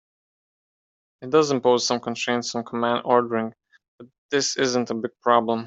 [1.21, 3.53] It does impose some constraints on command ordering,
[3.99, 5.59] but this isn't a big problem.